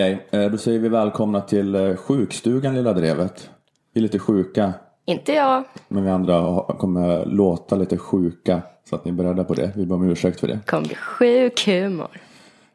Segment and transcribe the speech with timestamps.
[0.00, 3.50] Okej, eh, då säger vi välkomna till eh, sjukstugan Lilla Drevet.
[3.94, 4.72] Vi är lite sjuka,
[5.06, 5.64] Inte jag.
[5.88, 8.62] men vi andra kommer låta lite sjuka.
[8.90, 9.72] Så att ni är beredda på det.
[9.76, 10.58] Vi ber om ursäkt för det.
[10.66, 12.08] kommer bli sjuk humor.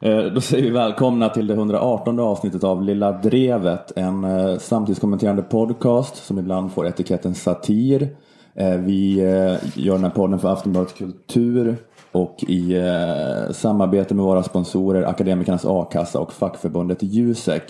[0.00, 3.92] Eh, Då säger vi välkomna till det 118 avsnittet av Lilla Drevet.
[3.96, 4.26] En
[4.60, 8.08] samtidskommenterande podcast som ibland får etiketten satir.
[8.84, 9.14] Vi
[9.74, 11.76] gör den här podden för Aftonbladets Kultur
[12.16, 17.62] och i eh, samarbete med våra sponsorer Akademikernas A-kassa och fackförbundet Jusek.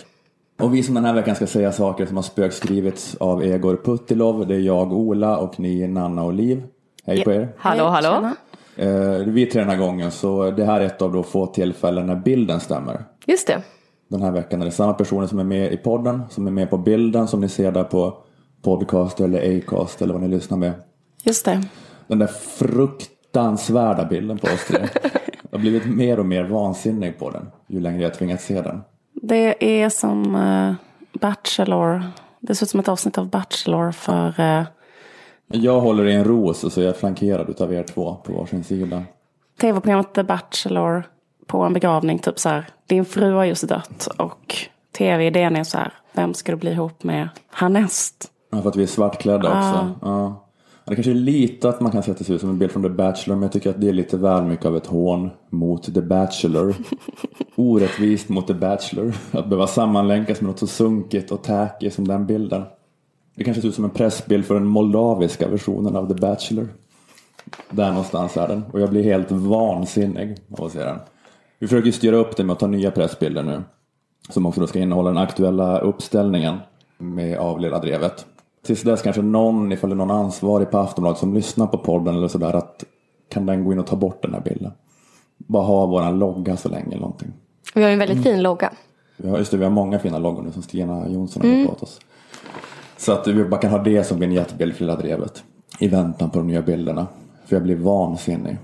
[0.61, 4.47] Och vi som den här veckan ska säga saker som har spökskrivits av Egor Puttilov.
[4.47, 6.63] Det är jag, Ola och ni, Nanna och Liv.
[7.05, 7.49] Hej på er.
[7.57, 8.15] Hallå, Hej, hallå.
[8.15, 8.35] tjena.
[8.75, 11.45] Eh, Vi är tre den här gången så det här är ett av de få
[11.47, 13.03] tillfällen när bilden stämmer.
[13.25, 13.61] Just det.
[14.09, 16.69] Den här veckan är det samma personer som är med i podden som är med
[16.69, 18.17] på bilden som ni ser där på
[18.61, 20.73] podcast eller Acast eller vad ni lyssnar med.
[21.23, 21.63] Just det.
[22.07, 22.27] Den där
[23.27, 24.87] fruktansvärda bilden på oss tre.
[25.51, 28.81] Jag har blivit mer och mer vansinnig på den ju längre jag tvingats se den.
[29.13, 30.73] Det är som eh,
[31.19, 32.03] Bachelor.
[32.39, 34.63] Det ser ut som ett avsnitt av Bachelor för eh,
[35.47, 38.63] Jag håller i en ros och så är jag flankerad av er två på varsin
[38.63, 39.03] sida.
[39.61, 41.03] tv-programmet The Bachelor
[41.45, 42.19] på en begravning.
[42.19, 44.55] Typ så här, din fru har just dött och
[44.97, 48.31] tv-idén är så här, vem ska du bli ihop med härnäst?
[48.51, 49.95] Ja, för att vi är svartklädda också.
[50.01, 50.46] Ja,
[50.87, 52.71] Det kanske är lite att man kan se att det ser ut som en bild
[52.71, 55.29] från The Bachelor men jag tycker att det är lite väl mycket av ett hån
[55.49, 56.75] mot The Bachelor.
[57.55, 59.13] Orättvist mot The Bachelor.
[59.31, 62.63] Att behöva sammanlänkas med något så sunkigt och tacky som den bilden.
[63.35, 66.67] Det kanske ser ut som en pressbild för den moldaviska versionen av The Bachelor.
[67.69, 68.63] Där någonstans är den.
[68.71, 70.99] Och jag blir helt vansinnig av att se den.
[71.59, 73.63] Vi försöker styra upp det med att ta nya pressbilder nu.
[74.29, 76.57] Som också då ska innehålla den aktuella uppställningen
[76.97, 78.25] med av Lilla Drevet.
[78.67, 82.15] Tills dess kanske någon, ifall det är någon ansvarig på Aftonbladet som lyssnar på podden
[82.15, 82.83] eller sådär, att
[83.29, 84.71] kan den gå in och ta bort den här bilden?
[85.37, 87.33] Bara ha våran logga så länge eller någonting.
[87.75, 88.71] Vi har en väldigt fin logga.
[89.23, 91.69] Har, just det, vi har många fina loggor nu som Stina Jonsson har mm.
[91.69, 91.99] åt oss.
[92.97, 95.43] Så att vi bara kan ha det som vignettbild för Lilla Drevet.
[95.79, 97.07] I väntan på de nya bilderna.
[97.45, 98.57] För jag blir vansinnig.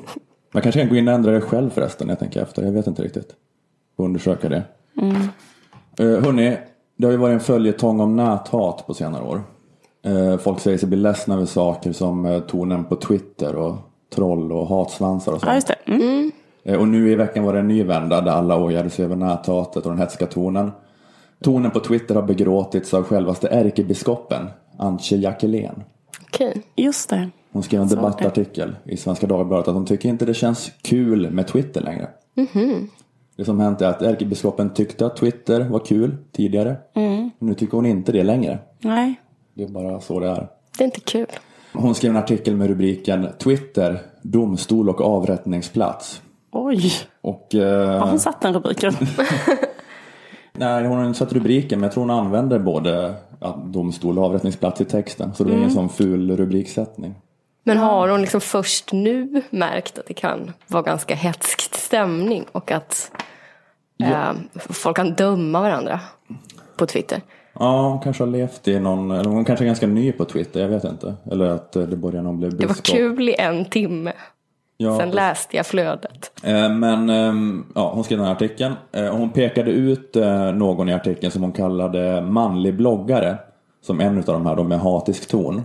[0.52, 2.62] Man kanske kan gå in och ändra det själv förresten, jag tänker efter.
[2.62, 3.34] Jag vet inte riktigt.
[3.96, 4.62] Undersöka det.
[5.00, 5.16] Mm.
[6.00, 6.56] Uh, hörni,
[7.00, 9.42] det har ju varit en följetong om näthat på senare år.
[10.04, 13.76] Eh, folk säger sig bli ledsna över saker som eh, tonen på Twitter och
[14.14, 15.48] troll och hatsvansar och sånt.
[15.48, 15.92] Ja, just det.
[15.92, 16.32] Mm.
[16.64, 19.16] Eh, Och nu i veckan var det en ny vända där alla ojade sig över
[19.16, 20.70] näthatet och den hetska tonen.
[21.42, 24.46] Tonen på Twitter har begråtits av självaste ärkebiskopen,
[24.78, 25.82] Antje Jackelén.
[26.22, 26.62] Okej.
[26.76, 27.30] Just det.
[27.52, 31.46] Hon skrev en debattartikel i Svenska Dagbladet att hon tycker inte det känns kul med
[31.46, 32.08] Twitter längre.
[33.40, 36.76] Det som hänt är att ärkebiskopen tyckte att Twitter var kul tidigare.
[37.38, 38.58] Nu tycker hon inte det längre.
[38.78, 39.20] Nej.
[39.54, 40.48] Det är bara så det är.
[40.78, 41.26] Det är inte kul.
[41.72, 46.22] Hon skrev en artikel med rubriken Twitter, domstol och avrättningsplats.
[46.52, 46.92] Oj.
[47.20, 48.92] Och, eh, Har hon satt den rubriken?
[50.52, 54.24] Nej, hon har inte satt rubriken men jag tror hon använder både ja, domstol och
[54.24, 55.34] avrättningsplats i texten.
[55.34, 57.14] Så det är ingen sån ful rubriksättning.
[57.64, 62.70] Men har hon liksom först nu märkt att det kan vara ganska hetsk stämning och
[62.70, 63.10] att
[64.02, 66.00] eh, folk kan döma varandra
[66.76, 67.20] på Twitter?
[67.52, 70.60] Ja, hon kanske har levt i någon, eller hon kanske är ganska ny på Twitter,
[70.60, 71.14] jag vet inte.
[71.30, 74.12] Eller att eh, det börjar någon bli Det var kul i en timme.
[74.76, 76.32] Ja, Sen läste jag flödet.
[76.42, 78.74] Eh, Men ehm, ja, hon skrev den här artikeln.
[78.92, 83.38] Hon pekade ut eh, någon i artikeln som hon kallade manlig bloggare.
[83.82, 85.62] Som en av de här då med hatisk ton.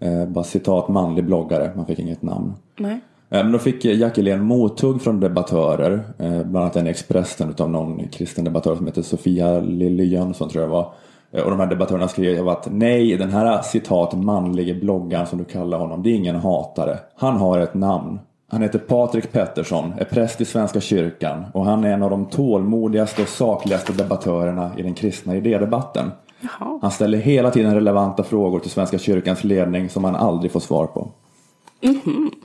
[0.00, 2.52] Eh, Bara citat manlig bloggare, man fick inget namn.
[2.78, 3.00] Nej.
[3.32, 6.00] Eh, Men då fick Jackelén mothugg från debattörer.
[6.18, 10.62] eh, Bland annat en Expressen utav någon kristen debattör som heter Sofia Lilly Jönsson tror
[10.64, 10.92] jag var.
[11.32, 15.44] Eh, Och de här debattörerna skrev att nej, den här citat manlige bloggaren som du
[15.44, 16.98] kallar honom, det är ingen hatare.
[17.16, 18.18] Han har ett namn.
[18.50, 22.24] Han heter Patrik Pettersson, är präst i Svenska kyrkan och han är en av de
[22.26, 26.10] tålmodigaste och sakligaste debattörerna i den kristna idédebatten.
[26.40, 26.78] Jaha.
[26.82, 30.86] Han ställer hela tiden relevanta frågor till Svenska kyrkans ledning som han aldrig får svar
[30.86, 31.08] på.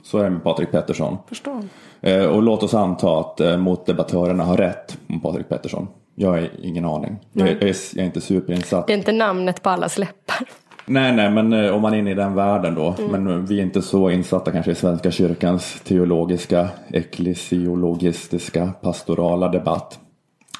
[0.02, 1.16] Så är det med Patrik Pettersson.
[1.28, 1.62] Förstår.
[2.00, 5.88] Eh, och låt oss anta att eh, motdebattörerna har rätt om Patrik Pettersson.
[6.14, 7.16] Jag har ingen aning.
[7.32, 8.86] Jag, jag, är, jag är inte superinsatt.
[8.86, 10.48] Det är inte namnet på allas läppar.
[10.86, 12.94] Nej, nej, men eh, om man är inne i den världen då.
[13.10, 19.98] Men eh, vi är inte så insatta kanske i Svenska kyrkans teologiska, eklesiologistiska, pastorala debatt.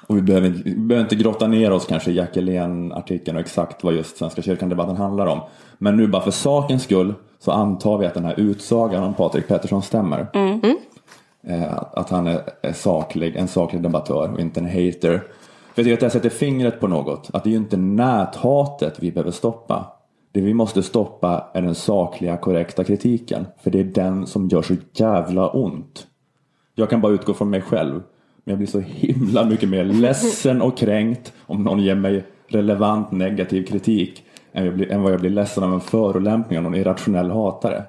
[0.08, 3.84] Och vi behöver, inte- vi behöver inte grotta ner oss kanske i Jackelén-artikeln och exakt
[3.84, 5.40] vad just Svenska kyrkan-debatten handlar om.
[5.78, 9.48] Men nu bara för sakens skull så antar vi att den här utsagan om Patrik
[9.48, 10.26] Pettersson stämmer.
[11.46, 15.18] Eh, att- att han är, är saklig, en saklig debattör och inte en hater.
[15.74, 17.30] För jag tycker att det sätter fingret på något.
[17.32, 19.86] Att det är ju inte näthatet vi behöver stoppa.
[20.32, 23.46] Det vi måste stoppa är den sakliga, korrekta kritiken.
[23.62, 26.06] För det är den som gör så jävla ont.
[26.74, 28.00] Jag kan bara utgå från mig själv.
[28.48, 33.12] Men jag blir så himla mycket mer ledsen och kränkt om någon ger mig relevant
[33.12, 34.22] negativ kritik
[34.52, 37.84] än, blir, än vad jag blir ledsen av en förolämpning av någon irrationell hatare.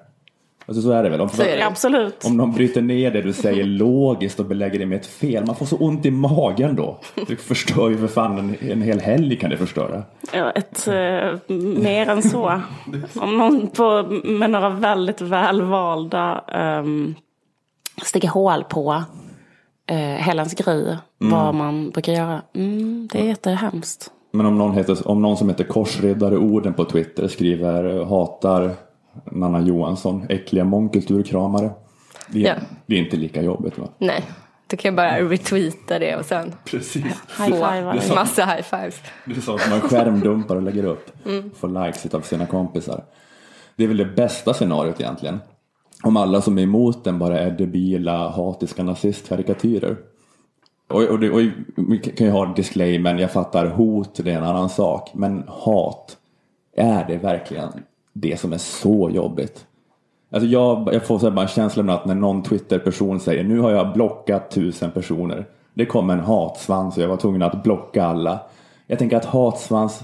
[0.65, 1.21] Alltså så är det väl?
[1.21, 1.65] Om, det.
[1.65, 2.25] Absolut.
[2.25, 5.56] om någon bryter ner det du säger logiskt och belägger det med ett fel, man
[5.56, 7.00] får så ont i magen då.
[7.27, 10.03] Du förstör ju för fan en, en hel helg kan det förstöra.
[10.33, 12.62] Ja, ett, eh, mer än så.
[13.15, 16.44] Om någon på, med några väldigt välvalda
[16.81, 17.15] um,
[18.03, 19.03] sticker hål på
[19.91, 20.97] uh, Helens grej.
[21.18, 22.41] Vad man brukar göra.
[22.53, 24.12] Mm, det är jättehemskt.
[24.31, 28.71] Men om någon, heter, om någon som heter Korsriddare Orden på Twitter skriver hatar
[29.31, 31.69] Nanna Johansson, äckliga mångkulturkramare.
[32.27, 32.53] Det, Ja.
[32.86, 33.88] det är inte lika jobbigt va?
[33.97, 34.24] Nej,
[34.68, 37.03] du kan bara retweeta det och sen Precis.
[37.38, 38.01] High five.
[38.01, 39.01] få massa high fives.
[39.25, 41.12] Det är sånt man skärmdumpar och lägger upp.
[41.59, 43.03] Får likes av sina kompisar.
[43.75, 45.39] Det är väl det bästa scenariot egentligen.
[46.04, 49.98] Om alla som är emot den bara är debila, hatiska nazistkarikatyrer.
[50.88, 51.42] Och, och, och
[51.75, 55.12] vi kan ju ha disclaimen, jag fattar hot, det är en annan sak.
[55.13, 56.18] Men hat,
[56.75, 57.69] är det verkligen
[58.13, 59.66] det som är så jobbigt?
[60.31, 63.60] Alltså jag, jag får så här bara känslan av att när någon Twitter-person säger nu
[63.60, 65.46] har jag blockat tusen personer.
[65.74, 68.40] Det kom en hatsvans och jag var tvungen att blocka alla.
[68.88, 70.04] Jag tänker att hatsvans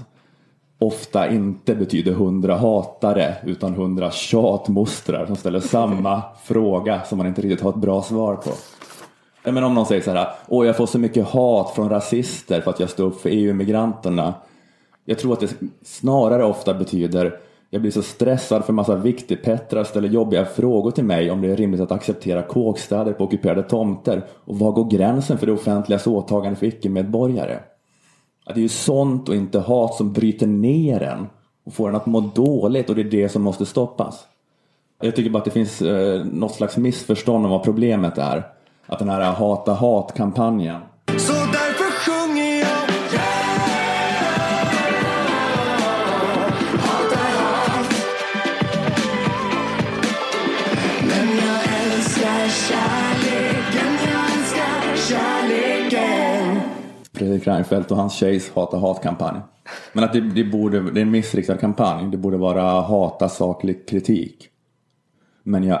[0.78, 7.42] ofta inte betyder hundra hatare utan hundra tjatmostrar som ställer samma fråga som man inte
[7.42, 8.50] riktigt har ett bra svar på.
[9.44, 12.70] Men om någon säger så här, åh jag får så mycket hat från rasister för
[12.70, 14.34] att jag står upp för EU-migranterna.
[15.04, 17.38] Jag tror att det snarare ofta betyder
[17.70, 21.56] jag blir så stressad för massa viktigpettrar ställer jobbiga frågor till mig om det är
[21.56, 26.58] rimligt att acceptera kåkstäder på ockuperade tomter och var går gränsen för det offentligas åtagande
[26.58, 27.58] för icke-medborgare?
[28.46, 31.26] Att det är ju sånt och inte hat som bryter ner en
[31.64, 34.26] och får en att må dåligt och det är det som måste stoppas.
[35.00, 38.46] Jag tycker bara att det finns eh, något slags missförstånd om vad problemet är.
[38.86, 40.80] Att den här hata hat-kampanjen
[41.18, 41.45] Så
[57.16, 59.40] Fredrik Reinfeldt och hans tjejs hata hat-kampanj.
[59.92, 62.10] Men att det, det, borde, det är en missriktad kampanj.
[62.10, 64.48] Det borde vara hata saklig kritik.
[65.42, 65.80] Men jag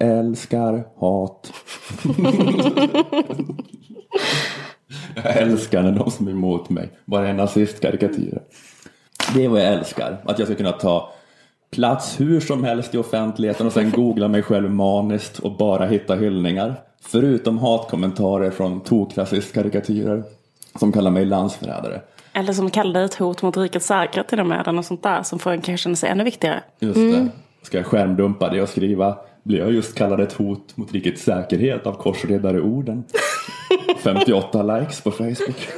[0.00, 1.52] älskar hat.
[5.14, 8.42] jag älskar när de som är emot mig bara är nazistkarikatyrer.
[9.34, 10.22] Det är vad jag älskar.
[10.24, 11.12] Att jag ska kunna ta
[11.70, 16.14] plats hur som helst i offentligheten och sen googla mig själv maniskt och bara hitta
[16.14, 16.85] hyllningar.
[17.00, 20.22] Förutom hatkommentarer från tokrasistkarikatyrer
[20.78, 22.00] som kallar mig landsförrädare.
[22.32, 24.60] Eller som kallar det ett hot mot rikets säkerhet till och med.
[24.60, 26.62] Eller något sånt där som får en kanske känna sig ännu viktigare.
[26.78, 27.28] Just det.
[27.62, 31.86] Ska jag skärmdumpa det och skriva blir jag just kallad ett hot mot rikets säkerhet
[31.86, 33.04] av korsredare orden.
[34.02, 35.68] 58 likes på Facebook.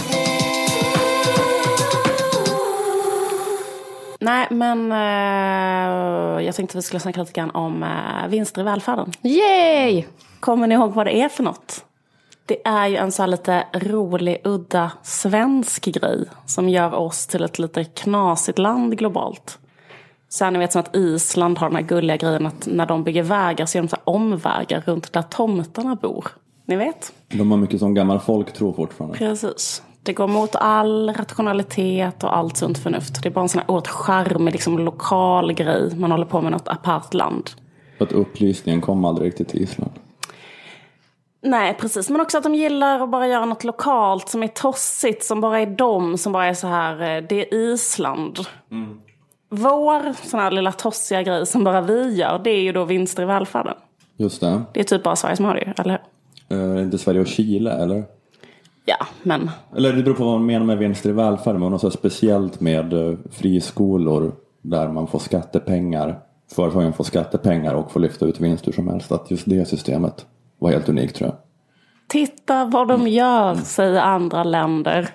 [4.26, 8.64] Nej, men eh, jag tänkte att vi skulle snacka lite grann om eh, vinster i
[8.64, 9.12] välfärden.
[9.22, 10.04] Yay!
[10.40, 11.84] Kommer ni ihåg vad det är för något?
[12.46, 17.44] Det är ju en så här lite rolig, udda svensk grej som gör oss till
[17.44, 19.58] ett lite knasigt land globalt.
[20.28, 23.04] Så här, ni vet som att Island har den här gulliga grejen att när de
[23.04, 26.26] bygger vägar så gör de så här omvägar runt där tomtarna bor.
[26.64, 27.12] Ni vet?
[27.28, 29.18] De har mycket som gammal folk tror fortfarande.
[29.18, 29.82] Precis.
[30.06, 33.22] Det går mot all rationalitet och allt sunt förnuft.
[33.22, 35.96] Det är bara en sån här oerhört charmig, liksom, lokal grej.
[35.96, 37.50] Man håller på med något apart land.
[38.00, 39.90] Att upplysningen kom aldrig riktigt till Island.
[41.42, 42.10] Nej, precis.
[42.10, 45.24] Men också att de gillar att bara göra något lokalt som är tossigt.
[45.24, 48.38] Som bara är de som bara är så här, eh, det är Island.
[49.48, 53.22] Vår sån här lilla tossiga grej som bara vi gör, det är ju då vinster
[53.22, 53.74] i välfärden.
[54.16, 54.62] Just det.
[54.74, 56.00] Det är typ bara Sverige som har det, eller
[56.48, 56.76] hur?
[56.76, 58.15] Eh, inte Sverige och Chile eller?
[58.88, 61.60] Ja, men Eller det beror på vad man menar med vinster i välfärden.
[61.60, 66.18] Men något så här speciellt med eh, friskolor där man får skattepengar.
[66.54, 69.12] Företagen får skattepengar och får lyfta ut vinst hur som helst.
[69.12, 70.26] Att just det systemet
[70.58, 71.36] var helt unikt tror jag.
[72.08, 75.08] titta vad de gör, säger andra länder.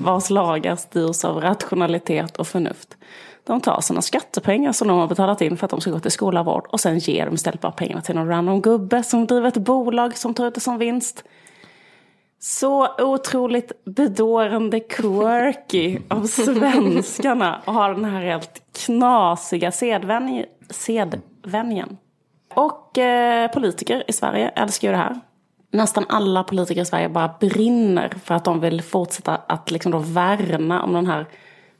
[0.00, 2.96] Vars lagar styrs av rationalitet och förnuft.
[3.46, 6.10] De tar sina skattepengar som de har betalat in för att de ska gå till
[6.10, 6.66] skola och vård.
[6.70, 10.16] Och sen ger de istället bara pengarna till någon random gubbe som driver ett bolag
[10.16, 11.24] som tar ut det som vinst.
[12.46, 21.96] Så otroligt bedårande quirky av svenskarna att ha den här helt knasiga sedvänj- sedvänjen.
[22.54, 25.20] Och eh, politiker i Sverige älskar ju det här.
[25.70, 29.98] Nästan alla politiker i Sverige bara brinner för att de vill fortsätta att liksom då
[29.98, 31.26] värna om den här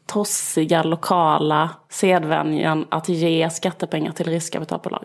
[0.07, 5.05] tossiga lokala sedvänjan att ge skattepengar till riskkapitalbolag.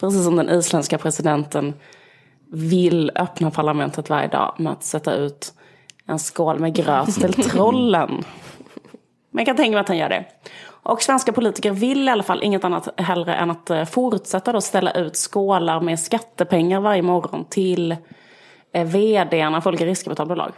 [0.00, 1.74] Precis som den isländska presidenten
[2.52, 5.54] vill öppna parlamentet varje dag med att sätta ut
[6.06, 8.24] en skål med gröt till trollen.
[9.30, 10.24] Men jag kan tänka mig att han gör det.
[10.82, 14.60] Och svenska politiker vill i alla fall inget annat hellre än att eh, fortsätta då
[14.60, 17.96] ställa ut skålar med skattepengar varje morgon till
[18.72, 20.52] eh, vdarna för olika riskkapitalbolag.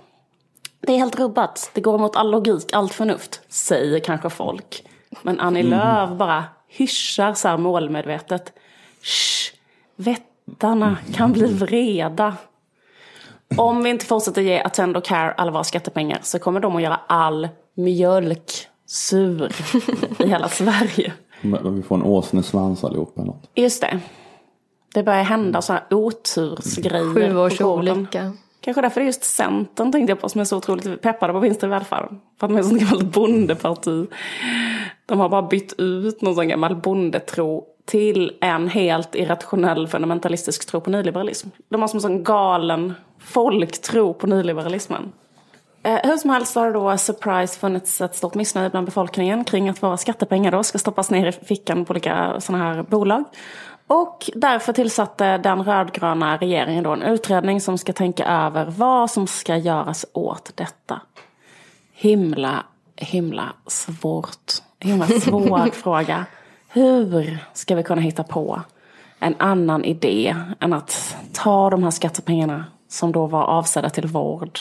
[0.81, 1.71] Det är helt rubbat.
[1.75, 4.85] Det går emot all logik, allt förnuft, säger kanske folk.
[5.23, 8.53] Men Annie Lööf bara hyschar så här målmedvetet.
[9.03, 9.55] Shh,
[10.45, 12.37] vättarna kan bli vreda.
[13.57, 17.01] Om vi inte fortsätter ge Attendo Care alla våra skattepengar så kommer de att göra
[17.07, 18.53] all mjölk
[18.87, 19.53] sur
[20.19, 21.13] i hela Sverige.
[21.41, 23.51] Men Vi får en åsnesvans allihop eller något.
[23.55, 24.01] Just det.
[24.95, 28.33] Det börjar hända så här otursgrejer Sju års olycka.
[28.61, 31.39] Kanske därför det är just Centern tänkte jag på som är så otroligt peppade på
[31.39, 32.21] vinster i välfärden.
[32.41, 34.07] För att de är ett sånt gammalt bondeparti.
[35.07, 40.81] De har bara bytt ut någon sån gammal bondetro till en helt irrationell fundamentalistisk tro
[40.81, 41.49] på nyliberalism.
[41.69, 45.13] De har som en sån galen folktro på nyliberalismen.
[45.83, 49.69] Eh, hur som helst har det då surprise funnits ett stort missnöje bland befolkningen kring
[49.69, 53.25] att våra skattepengar då ska stoppas ner i fickan på olika sådana här bolag.
[53.87, 59.27] Och därför tillsatte den rödgröna regeringen då en utredning som ska tänka över vad som
[59.27, 61.01] ska göras åt detta.
[61.93, 62.65] Himla,
[62.97, 64.53] himla svårt.
[64.81, 66.27] Himla svår fråga.
[66.75, 68.61] Hur ska vi kunna hitta på
[69.19, 74.59] en annan idé än att ta de här skattepengarna som då var avsedda till vård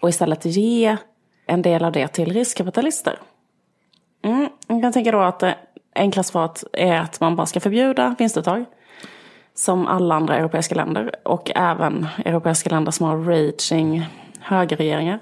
[0.00, 0.96] och istället ge
[1.46, 3.18] en del av det till riskkapitalister?
[4.22, 5.54] Mm, jag kan tänka då att det
[5.94, 8.64] enklaste svaret är att man bara ska förbjuda vinstuttag.
[9.54, 11.14] Som alla andra europeiska länder.
[11.24, 14.06] Och även europeiska länder som har raging
[14.40, 15.18] högerregeringar.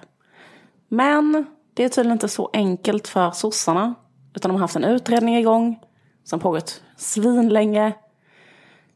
[0.88, 3.94] Men det är tydligen inte så enkelt för sossarna.
[4.34, 5.80] Utan de har haft en utredning igång.
[6.24, 7.92] Som pågått svinlänge.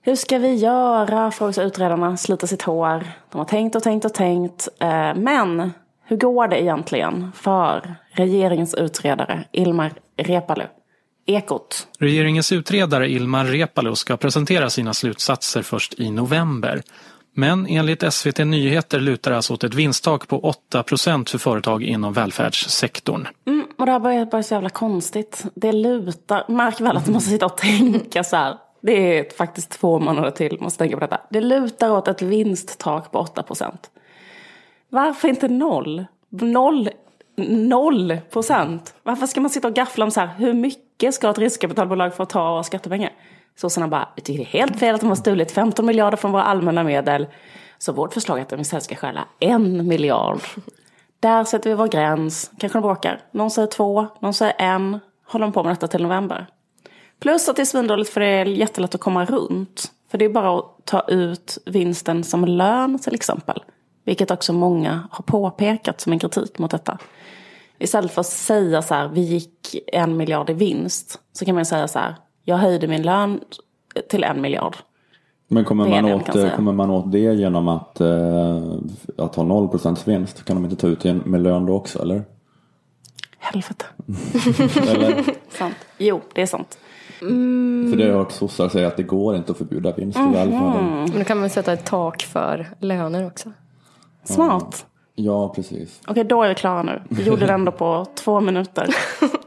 [0.02, 1.30] Hur ska vi göra?
[1.30, 3.04] Frågar sig utredarna, sliter sitt hår.
[3.33, 4.68] De har tänkt och tänkt och tänkt.
[4.80, 5.73] Eh, men
[6.04, 10.64] hur går det egentligen för regeringens utredare Ilmar Reepalu?
[11.26, 11.87] Ekot.
[11.99, 16.83] Regeringens utredare Ilmar Reepalu ska presentera sina slutsatser först i november.
[17.38, 22.12] Men enligt SVT Nyheter lutar det alltså åt ett vinsttak på 8 för företag inom
[22.12, 23.28] välfärdssektorn.
[23.47, 25.45] Mm, och det här börjar bara så jävla konstigt.
[25.55, 28.57] Det lutar, märk väl att du måste sitta och tänka så här.
[28.81, 31.21] Det är faktiskt två månader till, måste tänka på detta.
[31.31, 33.90] Det lutar åt ett vinsttak på 8 procent.
[34.88, 36.05] Varför inte noll?
[36.28, 36.90] Noll,
[37.49, 38.95] noll procent.
[39.02, 42.25] Varför ska man sitta och gaffla om så här, hur mycket ska ett riskkapitalbolag få
[42.25, 43.12] ta av skattepengar?
[43.57, 46.33] Sossarna bara, vi tycker det är helt fel att de har stulit 15 miljarder från
[46.33, 47.27] våra allmänna medel.
[47.79, 50.41] Så vårt förslag är att de istället ska stjäla en miljard.
[51.21, 52.51] Där sätter vi vår gräns.
[52.59, 53.21] Kanske de bråkar.
[53.31, 55.01] Någon säger två, någon säger en.
[55.27, 56.47] Håller de på med detta till november.
[57.21, 59.93] Plus att det är svindåligt för det är jättelätt att komma runt.
[60.11, 63.63] För det är bara att ta ut vinsten som lön till exempel.
[64.05, 66.99] Vilket också många har påpekat som en kritik mot detta.
[67.79, 71.21] Istället för att säga så här, vi gick en miljard i vinst.
[71.33, 72.15] Så kan man säga så här,
[72.49, 73.41] jag höjde min lön
[74.09, 74.76] till en miljard.
[75.49, 78.57] Men kommer man, åt, kommer man åt det genom att, eh,
[79.19, 80.45] att ha 0% vinst?
[80.45, 82.25] Kan de inte ta ut det med lön då också eller?
[83.38, 83.85] Helvete.
[84.91, 85.25] eller?
[85.49, 85.76] Sant.
[85.99, 86.79] Jo, det är sant.
[87.19, 90.23] För det har jag hört sossar säga att det går inte att förbjuda vinst i
[90.23, 91.05] välfärden.
[91.11, 93.53] Men då kan man sätta ett tak för löner också.
[94.25, 94.87] Smart.
[95.15, 96.00] Ja, precis.
[96.07, 97.03] Okej, då är vi klara nu.
[97.09, 98.88] Vi gjorde det ändå på två minuter.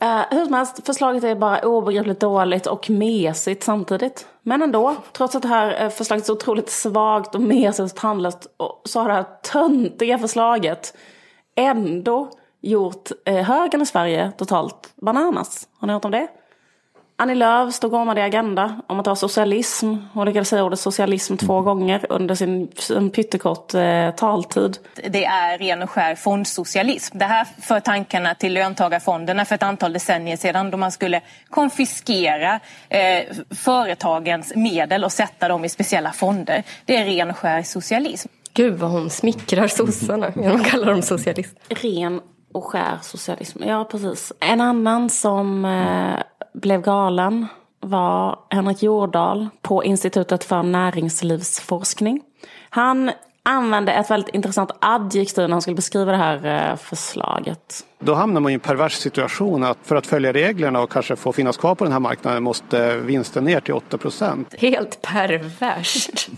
[0.00, 4.26] Eh, hur som helst, förslaget är bara obegripligt dåligt och mesigt samtidigt.
[4.42, 7.96] Men ändå, trots att det här eh, förslaget är så otroligt svagt och mesigt och
[7.96, 8.46] tandlöst
[8.84, 10.96] så har det här töntiga förslaget
[11.56, 15.68] ändå gjort eh, högern i Sverige totalt bananas.
[15.78, 16.28] Har ni hört om det?
[17.20, 19.94] Annie Lööf stod ordnad i Agenda om att var socialism.
[20.12, 24.78] Hon lyckades säga ordet socialism två gånger under sin, sin pyttekort eh, taltid.
[25.08, 27.18] det är ren och skär fondsocialism.
[27.18, 31.20] Det här för tankarna till löntagarfonderna för ett antal decennier sedan då man skulle
[31.50, 36.62] konfiskera eh, företagens medel och sätta dem i speciella fonder.
[36.84, 38.28] Det är ren och skär socialism.
[38.54, 41.60] Gud vad hon smickrar sossarna genom att kalla dem socialister.
[41.68, 42.20] ren
[42.52, 43.62] och skär socialism.
[43.66, 44.32] Ja, precis.
[44.40, 46.22] En annan som eh,
[46.60, 47.46] blev galen
[47.80, 52.20] var Henrik Jordahl på Institutet för näringslivsforskning.
[52.70, 53.10] Han
[53.42, 57.84] använde ett väldigt intressant adjektiv när han skulle beskriva det här eh, förslaget.
[57.98, 61.32] Då hamnar man i en pervers situation att för att följa reglerna och kanske få
[61.32, 64.54] finnas kvar på den här marknaden måste vinsten ner till 8 procent.
[64.58, 66.28] Helt perverst.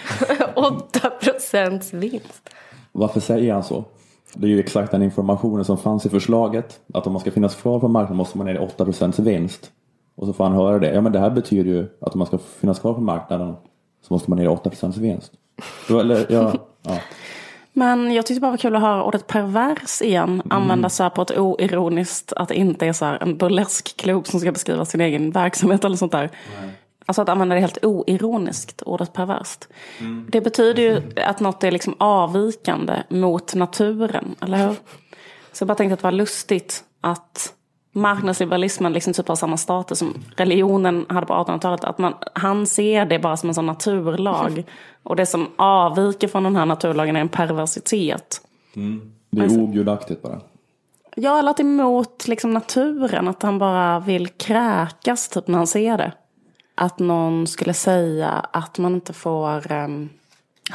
[0.54, 2.50] 8 procents vinst.
[2.92, 3.84] Varför säger han så?
[4.34, 6.80] Det är ju exakt den informationen som fanns i förslaget.
[6.94, 9.70] Att om man ska finnas kvar på marknaden måste man ner i 8% vinst.
[10.16, 10.94] Och så får han höra det.
[10.94, 13.54] Ja men det här betyder ju att om man ska finnas kvar på marknaden
[14.08, 15.32] så måste man ner i 8% vinst.
[15.90, 16.98] Eller, ja, ja.
[17.72, 21.10] Men jag tyckte bara det var kul att höra ordet pervers igen användas så här
[21.10, 25.00] på ett oironiskt, att det inte är så här en burleskklubb som ska beskriva sin
[25.00, 26.30] egen verksamhet eller sånt där.
[27.10, 29.68] Alltså att använda det helt oironiskt, ordet perverst.
[30.28, 34.74] Det betyder ju att något är liksom avvikande mot naturen, eller hur?
[35.52, 37.52] Så jag bara tänkte att det var lustigt att
[37.92, 41.84] marknadsliberalismen liksom typ har samma status som religionen hade på 1800-talet.
[41.84, 44.64] Att man, han ser det bara som en sån naturlag.
[45.02, 48.40] Och det som avviker från den här naturlagen är en perversitet.
[49.30, 50.40] Det är ogudaktigt bara.
[51.16, 53.28] Ja, eller att emot liksom, naturen.
[53.28, 56.12] Att han bara vill kräkas typ när han ser det.
[56.82, 60.08] Att någon skulle säga att man inte får ehm,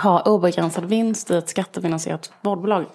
[0.04, 2.86] ha obegränsad vinst i ett skattefinansierat vårdbolag.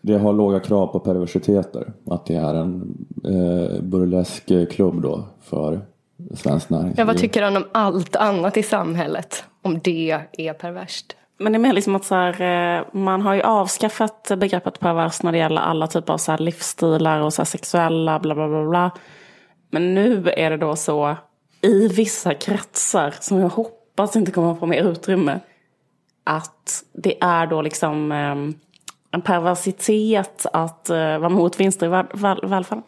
[0.00, 1.92] Det har låga krav på perversiteter.
[2.10, 5.80] Att det är en eh, burlesk klubb då för
[6.34, 6.98] svenskt näringsliv.
[6.98, 9.44] Ja, vad tycker han om allt annat i samhället?
[9.62, 11.16] Om det är perverst?
[11.38, 12.42] Men det är mer liksom att så här,
[12.78, 16.38] eh, man har ju avskaffat begreppet pervers när det gäller alla typer av så här
[16.38, 18.90] livsstilar och så här sexuella bla bla bla bla.
[19.70, 21.16] Men nu är det då så
[21.60, 25.40] i vissa kretsar som jag hoppas inte kommer att få mer utrymme.
[26.24, 28.36] Att det är då liksom eh,
[29.10, 32.84] en perversitet att eh, vara mot vinster i väl, väl, välfärden.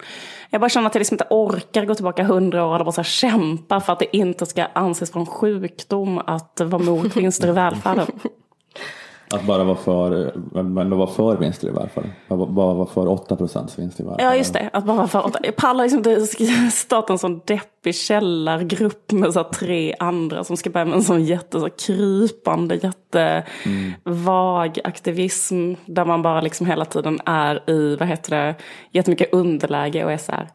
[0.49, 3.03] Jag bara känner att jag liksom inte orkar gå tillbaka hundra år och bara så
[3.03, 7.51] kämpa för att det inte ska anses vara en sjukdom att vara mot vinster i
[7.51, 8.07] välfärden.
[9.33, 10.33] Att bara vara för,
[10.63, 12.11] men vara för vinster i välfärden.
[12.27, 14.25] Bara bara vara för 8% vinst i välfärden.
[14.25, 16.27] Ja just det, att bara för Jag pallar liksom inte
[16.71, 21.23] starta en sån deppig källargrupp med så tre andra som ska börja med en sån
[21.23, 25.73] jätte så krypande, jättevag aktivism.
[25.85, 28.55] Där man bara liksom hela tiden är i, vad heter det,
[28.91, 30.47] jättemycket underläge och är så här.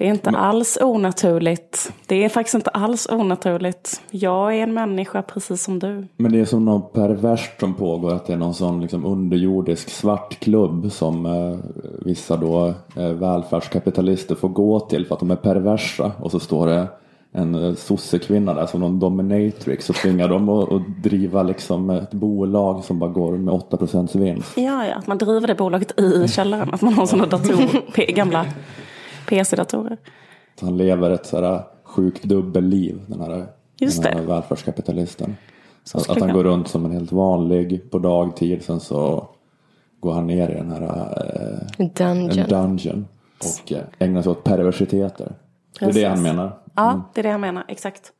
[0.00, 1.92] Det är inte alls onaturligt.
[2.06, 4.00] Det är faktiskt inte alls onaturligt.
[4.10, 6.06] Jag är en människa precis som du.
[6.16, 8.14] Men det är som något perverst som pågår.
[8.14, 11.58] Att det är någon sån liksom underjordisk svart klubb som eh,
[12.04, 16.12] vissa då eh, välfärdskapitalister får gå till för att de är perversa.
[16.18, 16.86] Och så står det
[17.32, 22.84] en eh, sossekvinna där som någon dominatrix och tvingar dem att, driva liksom ett bolag
[22.84, 24.52] som bara går med 8% vinst.
[24.56, 26.74] Ja, ja, att man driver det bolaget i källaren.
[26.74, 28.46] Att man har sådana datorer, gamla
[29.30, 29.98] PC-datorer.
[30.60, 33.46] Han lever ett sådär sjukt dubbelliv, den här,
[33.78, 34.26] Just den här det.
[34.26, 35.36] välfärdskapitalisten.
[35.84, 39.28] Så Att, att han går runt som en helt vanlig på dagtid, sen så
[40.00, 42.38] går han ner i den här eh, Dungeon.
[42.38, 45.32] en dungeon och eh, ägnar sig åt perversiteter.
[45.80, 46.58] Det är det han menar.
[46.74, 47.64] Ja, det är det jag menar.
[47.68, 48.12] Exakt.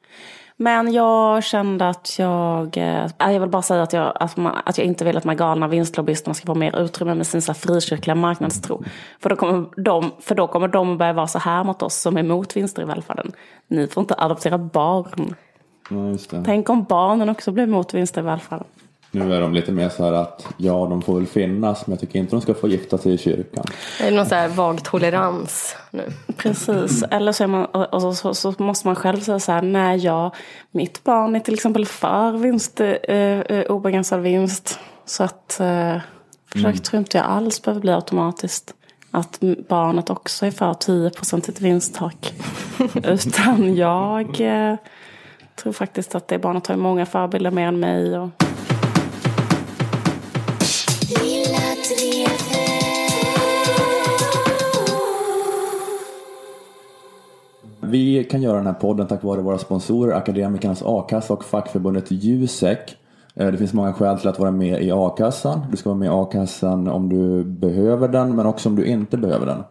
[0.62, 2.76] Men jag kände att jag...
[2.76, 5.28] eh, Jag vill bara säga att jag, att, man, att jag inte vill att de
[5.28, 8.84] här galna vinstlobbyisterna ska få mer utrymme med sin så frikyrkliga marknadstro.
[9.20, 12.16] För då, kommer de, för då kommer de börja vara så här mot oss som
[12.16, 13.32] är emot vinster i välfärden.
[13.68, 15.34] Ni får inte adoptera barn.
[15.90, 16.42] Ja.
[16.44, 18.66] Tänk om barnen också blir emot vinster i välfärden.
[19.12, 22.00] Nu är de lite mer så här att ja, de får väl finnas, men jag
[22.00, 23.64] tycker inte de ska få gifta sig i kyrkan.
[23.98, 26.12] Det är någon så här vag tolerans nu.
[26.36, 29.52] Precis, eller så, är man, och och så, så, så måste man själv säga så
[29.52, 30.32] här, nej ja,
[30.70, 34.78] mitt barn är till exempel för vinst, eh, eh, obegränsad vinst.
[35.04, 35.96] Så att eh,
[36.52, 38.74] försök tror inte jag alls behöver bli automatiskt.
[39.10, 42.34] Att barnet också är för 10% ett vinsttak.
[43.04, 44.76] Utan jag eh,
[45.56, 48.18] tror faktiskt att det barnet har många förebilder mer än mig.
[48.18, 48.28] Och,
[57.90, 62.96] Vi kan göra den här podden tack vare våra sponsorer Akademikernas A-kassa och fackförbundet Jusek.
[63.34, 65.60] Eh, det finns många skäl till att vara med i a-kassan.
[65.70, 69.16] Du ska vara med i a-kassan om du behöver den men också om du inte
[69.16, 69.62] behöver den.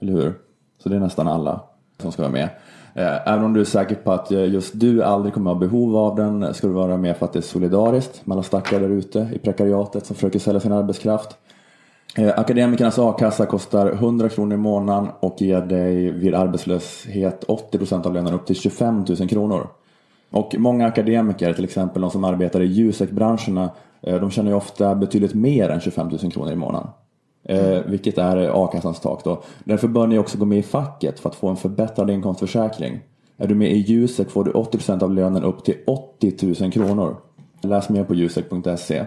[0.00, 0.34] Eller hur?
[0.82, 1.60] Så det är nästan alla
[2.02, 2.48] som ska vara med.
[2.94, 5.96] Eh, även om du är säker på att eh, just du aldrig kommer ha behov
[5.96, 8.88] av den ska du vara med för att det är solidariskt med alla stackare där
[8.88, 11.36] ute i prekariatet som försöker sälja sin arbetskraft.
[12.18, 18.14] Eh, Akademikernas a-kassa kostar 100 kronor i månaden och ger dig vid arbetslöshet 80% av
[18.14, 19.68] lönen upp till 25 000 kronor.
[20.30, 23.70] Och många akademiker, till exempel de som arbetar i Jusek-branscherna,
[24.02, 26.88] eh, de tjänar ju ofta betydligt mer än 25 000 kronor i månaden.
[27.44, 29.42] Eh, vilket är a-kassans tak då.
[29.64, 33.00] Därför bör ni också gå med i facket för att få en förbättrad inkomstförsäkring.
[33.36, 37.16] Är du med i Jusek får du 80% av lönen upp till 80 000 kronor.
[37.62, 39.04] Läs mer på jusek.se.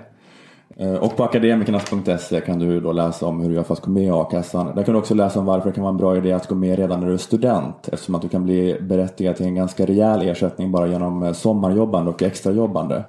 [0.80, 3.92] Eh, och på akademikernas.se kan du då läsa om hur du gör för att gå
[3.92, 4.76] med i a-kassan.
[4.76, 6.56] Där kan du också läsa om varför det kan vara en bra idé att gå
[6.56, 7.90] med redan när du är student.
[7.92, 12.12] Eftersom att du kan bli berättigad till en ganska rejäl ersättning bara genom eh, sommarjobbande
[12.12, 13.04] och extrajobbande.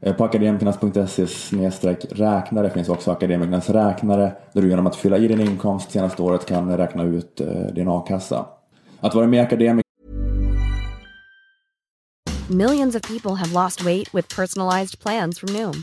[0.00, 1.26] Eh, på akademikernas.se
[2.10, 6.46] räknare finns också akademikernas räknare där du genom att fylla i din inkomst senaste året
[6.46, 7.40] kan räkna ut
[7.72, 8.46] din a-kassa.
[9.00, 9.86] Att vara med i akademiker
[12.48, 15.82] Millions of people have lost weight with personalized plans from Noom,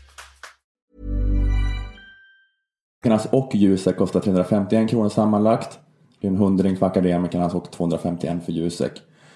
[3.03, 5.79] Akademikernas och Jusek kostar 351 kronor sammanlagt.
[6.21, 8.91] Det är en hundring för Akademikernas och 251 för Jusek.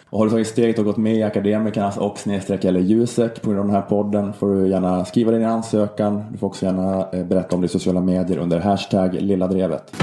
[0.09, 3.49] Och har du tagit steget och gått med i Akademikernas och snedstreck eller Jusek på
[3.49, 6.23] grund av den här podden får du gärna skriva din ansökan.
[6.31, 9.95] Du får också gärna eh, berätta om det i sociala medier under hashtag lilla drevet.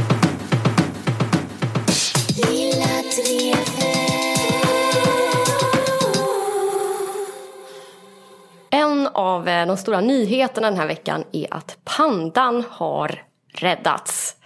[8.70, 13.22] En av eh, de stora nyheterna den här veckan är att pandan har
[13.52, 14.36] räddats.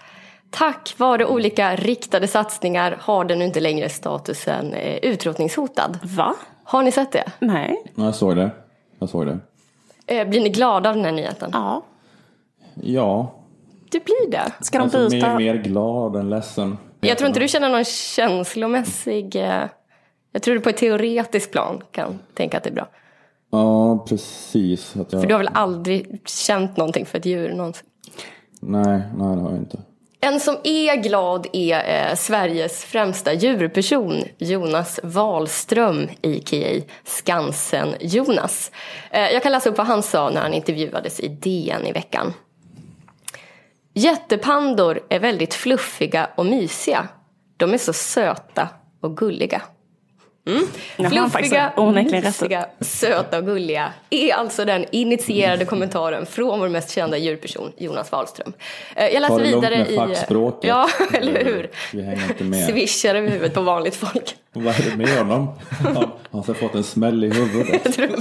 [0.50, 5.98] Tack vare olika riktade satsningar har den nu inte längre statusen eh, utrotningshotad.
[6.02, 6.34] Va?
[6.64, 7.24] Har ni sett det?
[7.38, 7.82] Nej.
[7.94, 8.50] Ja, Jag såg det.
[8.98, 9.38] Jag såg det.
[10.06, 11.50] Eh, Blir ni glada av den här nyheten?
[11.52, 11.82] Ja.
[12.82, 13.34] Ja,
[13.90, 14.52] Du blir det.
[14.60, 15.28] Ska de alltså byta?
[15.28, 16.78] mer, mer glad än ledsen.
[17.00, 19.36] Jag tror inte du känner någon känslomässig...
[19.36, 19.62] eh,
[20.32, 22.88] Jag tror du på ett teoretiskt plan kan tänka att det är bra.
[23.50, 24.96] Ja, precis.
[24.96, 25.20] Att jag...
[25.20, 27.86] För du har väl aldrig känt någonting för ett djur någonsin?
[28.60, 29.78] Nej, nej det har jag inte.
[30.20, 36.82] En som är glad är eh, Sveriges främsta djurperson, Jonas Wahlström, a.k.a.
[37.04, 38.70] Skansen-Jonas.
[39.10, 42.32] Eh, jag kan läsa upp vad han sa när han intervjuades i DN i veckan.
[43.94, 47.08] Jättepandor är väldigt fluffiga och mysiga.
[47.56, 48.68] De är så söta
[49.00, 49.62] och gulliga.
[50.46, 50.66] Mm.
[51.10, 51.72] Fluffiga,
[52.04, 58.12] mysiga, söta och gulliga är alltså den initierade kommentaren från vår mest kända djurperson, Jonas
[58.12, 58.52] Wahlström.
[58.96, 59.96] Eh, Jag läser vidare med i...
[59.96, 60.68] fackspråket.
[60.68, 61.70] Ja, eller hur?
[61.92, 62.66] Vi hänger inte med.
[62.66, 64.36] Svischar över huvudet på vanligt folk.
[64.52, 65.48] Vad är det med honom?
[65.84, 65.96] Han
[66.30, 67.96] har fått en smäll i huvudet.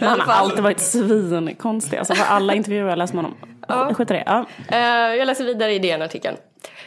[0.00, 1.96] Han har alltid varit svinkonstig.
[1.96, 3.38] Alltså för alla intervjuer jag läst med honom.
[3.68, 3.90] Ja.
[4.00, 4.22] I det.
[4.26, 4.46] Ja.
[4.68, 4.78] Eh,
[5.16, 6.36] Jag läser vidare i DN-artikeln.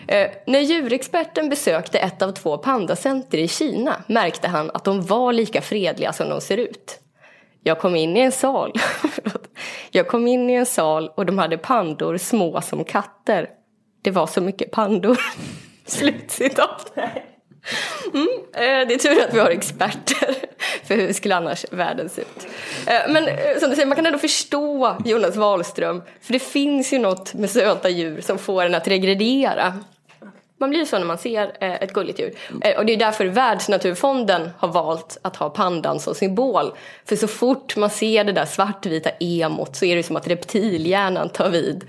[0.07, 5.33] Eh, När djurexperten besökte ett av två pandacenter i Kina märkte han att de var
[5.33, 6.99] lika fredliga som de ser ut.
[7.63, 8.73] Jag kom in i en sal.
[9.91, 13.49] Jag kom in i en sal och de hade pandor små som katter.
[14.01, 15.17] Det var så mycket pandor.
[15.85, 16.93] Slutcitat.
[18.13, 20.35] Mm, eh, det är tur att vi har experter.
[20.83, 22.47] För hur skulle annars världen se ut?
[22.87, 26.03] Eh, men eh, som du säger, man kan ändå förstå Jonas Wahlström.
[26.21, 29.73] För det finns ju något med söta djur som får en att regredera.
[30.59, 32.33] Man blir så när man ser ett gulligt djur.
[32.77, 36.73] Och det är därför Världsnaturfonden har valt att ha pandan som symbol.
[37.05, 41.29] För så fort man ser det där svartvita emot så är det som att reptilhjärnan
[41.29, 41.85] tar vid.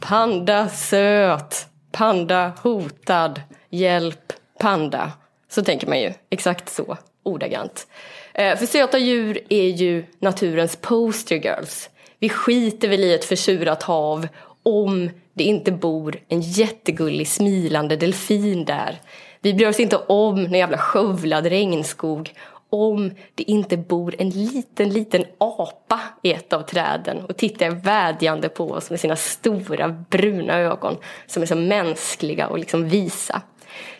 [0.00, 3.40] Panda söt, panda hotad,
[3.70, 5.12] hjälp, panda.
[5.48, 7.86] Så tänker man ju, exakt så, ordagrant.
[8.34, 11.90] Eh, för söta djur är ju naturens poster girls.
[12.18, 14.28] Vi skiter väl i ett försurat hav
[14.62, 19.00] om det inte bor en jättegullig smilande delfin där.
[19.40, 22.32] Vi bryr oss inte om en jävla skövlad regnskog
[22.70, 28.48] om det inte bor en liten, liten apa i ett av träden och tittar vädjande
[28.48, 33.42] på oss med sina stora bruna ögon som är så mänskliga och liksom visa.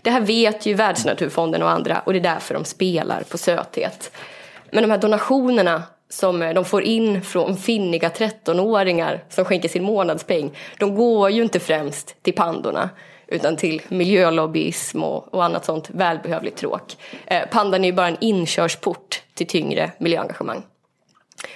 [0.02, 4.10] Det här vet ju Världsnaturfonden och andra och det är därför de spelar på söthet.
[4.70, 10.50] Men de här donationerna som de får in från finniga 13-åringar som skänker sin månadspeng,
[10.78, 12.90] de går ju inte främst till pandorna
[13.26, 16.96] utan till miljölobbyism och, och annat sånt välbehövligt tråk.
[17.26, 20.62] Eh, pandan är ju bara en inkörsport till tyngre miljöengagemang.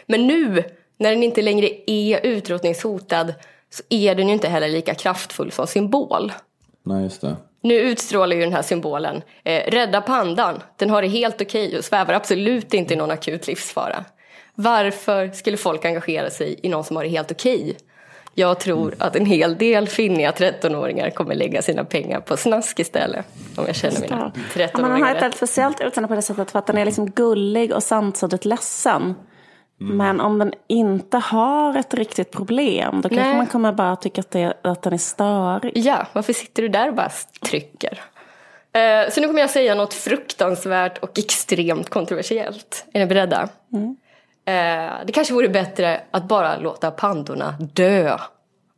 [0.07, 0.65] Men nu,
[0.97, 3.35] när den inte längre är utrotningshotad,
[3.71, 6.33] så är den ju inte heller lika kraftfull som symbol.
[6.83, 7.37] Nej, just det.
[7.63, 10.63] Nu utstrålar ju den här symbolen eh, rädda pandan.
[10.77, 14.05] Den har det helt okej och svävar absolut inte i någon akut livsfara.
[14.55, 17.77] Varför skulle folk engagera sig i någon som har det helt okej?
[18.35, 23.27] Jag tror att en hel del finniga 13-åringar kommer lägga sina pengar på snask istället.
[23.57, 26.23] Om jag känner mina Ja, men han har 13-åringar ett väldigt speciellt utseende på det
[26.23, 29.15] sättet för att den är liksom gullig och samtidigt ledsen.
[29.91, 33.37] Men om den inte har ett riktigt problem då kanske Nej.
[33.37, 35.73] man kommer bara tycka att, det, att den är störig.
[35.75, 37.11] Ja, varför sitter du där och bara
[37.43, 38.01] trycker?
[38.73, 42.85] Eh, så nu kommer jag säga något fruktansvärt och extremt kontroversiellt.
[42.93, 43.49] Är ni beredda?
[44.45, 48.19] Eh, det kanske vore bättre att bara låta pandorna dö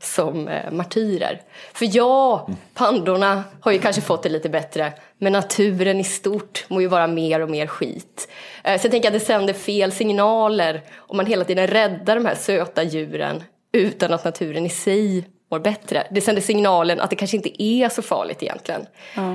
[0.04, 1.42] som eh, martyrer.
[1.72, 6.80] För ja, pandorna har ju kanske fått det lite bättre, men naturen i stort må
[6.80, 8.28] ju vara mer och mer skit.
[8.64, 12.26] Eh, så jag tänker att det sänder fel signaler om man hela tiden räddar de
[12.26, 16.06] här söta djuren utan att naturen i sig mår bättre.
[16.10, 18.86] Det sänder signalen att det kanske inte är så farligt egentligen.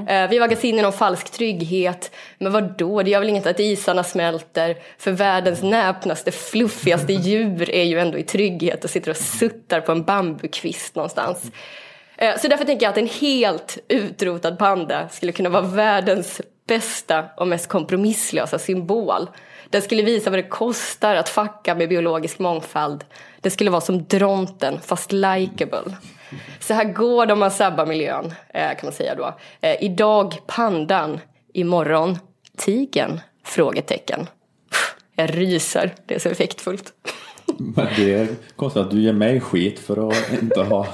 [0.07, 2.11] Eh, Vi vaggas in i någon falsk trygghet.
[2.37, 3.03] Men vad då?
[3.03, 4.77] det gör väl inget att isarna smälter?
[4.97, 9.91] För världens näpnaste, fluffigaste djur är ju ändå i trygghet och sitter och suttar på
[9.91, 11.43] en bambukvist någonstans.
[12.17, 17.25] Eh, Så därför tänker jag att en helt utrotad panda skulle kunna vara världens bästa
[17.37, 19.29] och mest kompromisslösa symbol.
[19.69, 23.05] Den skulle visa vad det kostar att fucka med biologisk mångfald.
[23.41, 25.97] Det skulle vara som dronten, fast likeable.
[26.59, 29.37] Så här går det om man sabbar miljön, eh, kan man säga då.
[29.61, 31.19] Eh, idag pandan,
[31.53, 32.17] imorgon
[32.57, 33.21] tigen?
[33.45, 34.27] Frågetecken.
[35.15, 36.93] Jag ryser, det är så effektfullt.
[37.59, 40.87] Men det är konstigt att du ger mig skit för att inte ha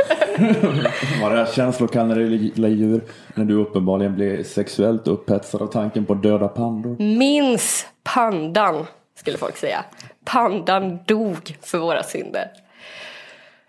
[1.22, 3.02] vara känslokall när det gäller djur.
[3.34, 6.96] När du uppenbarligen blir sexuellt upphetsad av tanken på döda pandor.
[7.00, 9.86] Minns pandan, skulle folk säga.
[10.26, 12.52] Pandan dog för våra synder.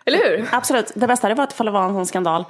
[0.05, 0.47] Eller hur?
[0.51, 0.91] Absolut.
[0.95, 2.45] Det bästa hade varit ifall det var en sån skandal.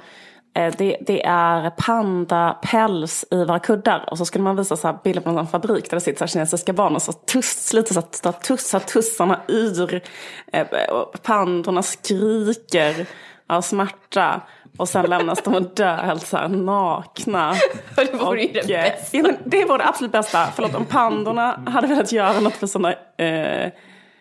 [0.58, 4.04] Eh, Det, det är pandapäls i våra kuddar.
[4.10, 6.24] Och så skulle man visa så här bilder på någon fabrik där det sitter så
[6.24, 10.02] här kinesiska barn och så tuss, lite så att tussar tussarna ur.
[10.52, 13.06] Eh, och Pandorna skriker
[13.46, 14.40] av smärta.
[14.76, 17.54] Och sen lämnas de att dö helt så här nakna.
[17.96, 19.16] Det vore ju det Och, eh, bästa.
[19.16, 20.46] Ja, men det vore det absolut bästa.
[20.54, 23.72] Förlåt, om pandorna hade velat göra något för sina eh,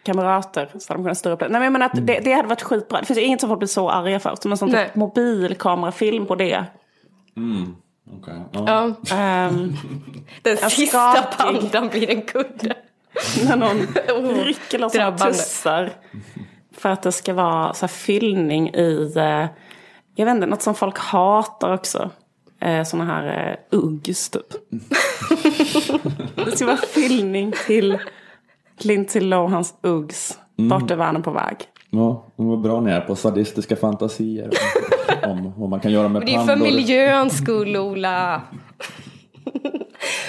[0.07, 1.45] kamrater så hade de kunnat störa upp det.
[1.45, 2.99] Nej, men jag menar att det, det hade varit skitbra.
[2.99, 4.35] Det finns ju inget som folk blir så arga för.
[4.41, 6.65] Som en sån typ mobilkamerafilm på det.
[8.17, 8.63] Okej, ja.
[8.67, 9.73] Ja, Ehm,
[10.41, 11.37] den sista skakig.
[11.37, 12.75] pandan blir en kudde.
[13.45, 13.77] när någon
[14.17, 15.91] Oh, rycker loss tussar.
[16.77, 19.45] För att det ska vara så här fyllning i, eh,
[20.15, 22.09] jag vet inte, något som folk hatar också.
[22.59, 24.47] Eh, såna här eh, Uggs typ.
[26.45, 27.97] det ska vara fyllning till
[28.79, 30.37] Lindsay Lohans Uggs.
[30.55, 31.57] Vart är världen på väg?
[31.89, 34.49] Ja, vad bra ni är på sadistiska fantasier
[35.23, 36.55] om, vad man kan göra med Det är pandor.
[36.55, 38.41] för miljöns skull, Ola.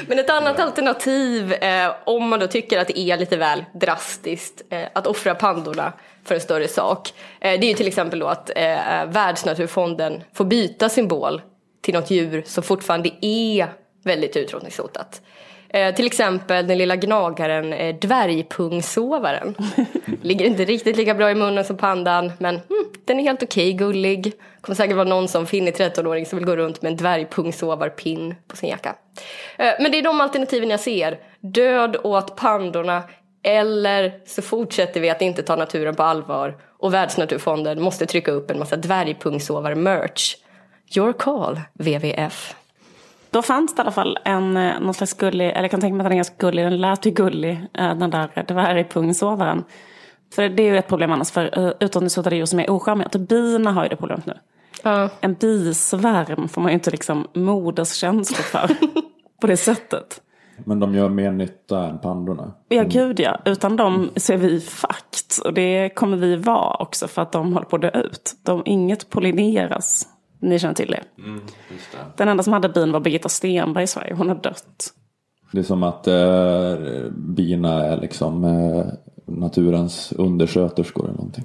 [0.07, 4.63] Men ett annat alternativ, eh, om man då tycker att det är lite väl drastiskt
[4.71, 5.93] eh, att offra pandorna
[6.25, 7.13] för en större sak.
[7.41, 11.43] Eh, det är ju till exempel då att eh, Världsnaturfonden får byta symbol
[11.83, 13.73] till något djur som fortfarande är
[14.05, 15.23] väldigt utrotningshotat.
[15.71, 19.55] Eh, till exempel den lilla gnagaren eh, dvärgpungsovaren.
[20.23, 23.73] Ligger inte riktigt lika bra i munnen som pandan men mm, den är helt okej
[23.73, 24.33] gullig.
[24.61, 28.57] kommer säkert vara någon som finnig 13-åring som vill gå runt med en dvärgpungsovarpinn på
[28.57, 28.95] sin jacka.
[29.57, 31.19] Eh, men det är de alternativen jag ser.
[31.41, 33.03] Död åt pandorna
[33.43, 38.51] eller så fortsätter vi att inte ta naturen på allvar och Världsnaturfonden måste trycka upp
[38.51, 40.37] en massa dvärgpungsovar-merch.
[40.97, 42.55] Your call, WWF.
[43.39, 45.95] Då fanns det i alla fall en, eh, någon slags gullig, eller jag kan tänka
[45.95, 49.65] mig att den är ganska gullig, den lät ju gullig, eh, den där dvärgpungsovaren.
[50.35, 53.09] För det är ju ett problem annars för uh, utrotningshotade djur som är ocharmiga.
[53.09, 54.35] Typ Bina har ju det problemet nu.
[54.83, 55.09] Ja.
[55.21, 58.77] En bisvärm får man ju inte liksom moderskänslor för
[59.41, 60.21] på det sättet.
[60.65, 62.53] Men de gör mer nytta än pandorna.
[62.69, 63.41] Ja, gud ja.
[63.45, 65.39] Utan dem så är vi fakt.
[65.45, 68.33] Och det kommer vi vara också för att de håller på att dö ut.
[68.43, 70.07] De, inget pollineras.
[70.41, 71.03] Ni känner till det.
[72.17, 74.15] Den enda som hade bin var Birgitta Stenberg i Sverige.
[74.15, 74.95] Hon har dött.
[75.53, 78.87] Det är som att eh, bina är liksom eh,
[79.27, 81.45] naturens undersköterskor eller någonting.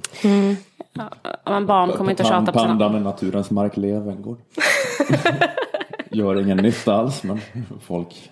[1.45, 2.69] Men barn kommer inte att tjata på sina...
[2.69, 4.37] Pandan är naturens Mark Levengood.
[6.13, 7.39] Gör ingen nytta alls men
[7.81, 8.31] folk.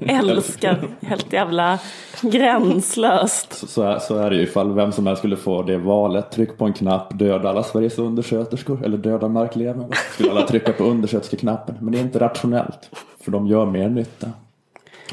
[0.00, 1.78] älskar helt jävla
[2.20, 3.52] gränslöst.
[3.52, 6.30] Så, så, är, så är det ju ifall vem som helst skulle få det valet.
[6.30, 8.84] Tryck på en knapp, döda alla Sveriges undersköterskor.
[8.84, 9.94] Eller döda Mark Levengood.
[9.94, 11.74] Skulle alla trycka på undersköterskeknappen.
[11.80, 12.90] Men det är inte rationellt.
[13.20, 14.26] För de gör mer nytta.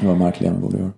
[0.00, 0.90] än vad Mark Levengood gör.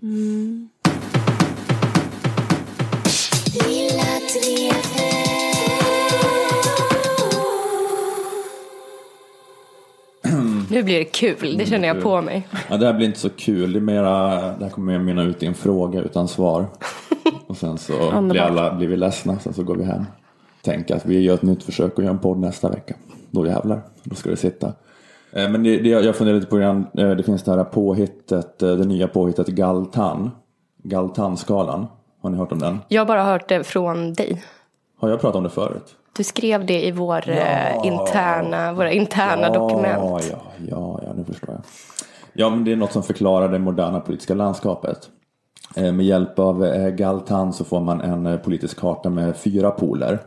[10.76, 12.48] Nu blir det kul, det känner jag på mig.
[12.70, 13.72] Ja, det här blir inte så kul.
[13.72, 16.66] Det, är mera, det här kommer mer mynna ut i en fråga utan svar.
[17.46, 20.04] Och sen så blir, alla, blir vi ledsna, sen så går vi hem.
[20.62, 22.94] Tänk att vi gör ett nytt försök och gör en podd nästa vecka.
[23.30, 24.66] Då jävlar, då ska det sitta.
[25.32, 28.62] Eh, Men det, det, jag funderar lite på grann, eh, det finns det här påhittet,
[28.62, 30.30] eh, det nya påhittet Galtan.
[30.82, 31.86] Galtanskalan.
[32.22, 32.78] Har ni hört om den?
[32.88, 34.42] Jag har bara hört det från dig.
[34.98, 35.96] Har jag pratat om det förut?
[36.16, 40.24] Du skrev det i vår eh, interna, våra interna dokument.
[40.30, 41.60] Ja, ja, ja, nu förstår jag.
[42.32, 44.98] Ja, men det är något som förklarar det moderna politiska landskapet.
[45.76, 50.18] Eh, Med hjälp av eh, Galtan så får man en politisk karta med fyra poler.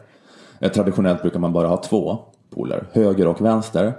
[0.74, 2.18] Traditionellt brukar man bara ha två
[2.56, 3.94] poler, höger och vänster.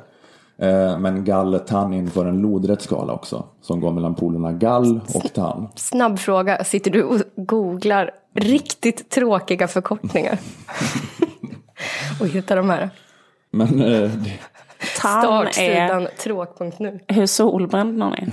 [0.98, 5.68] Men gall-tann inför en lodrätt skala också, som går mellan polerna gall och tann.
[5.76, 10.38] Snabb fråga, sitter du och googlar riktigt tråkiga förkortningar?
[12.20, 12.90] och hittar de här.
[13.50, 14.10] Men eh,
[15.00, 17.00] Tann Startsidan tråk.nu.
[17.08, 18.28] hur solbränd man är.